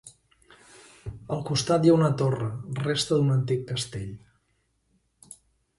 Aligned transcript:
Al 1.35 1.43
costat 1.49 1.85
hi 1.87 1.91
ha 1.91 1.97
una 1.97 2.09
torre, 2.23 2.49
resta 2.87 3.19
d'un 3.21 3.31
antic 3.37 3.63
castell. 3.73 5.39